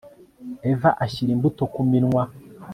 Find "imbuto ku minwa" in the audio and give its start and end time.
1.35-2.23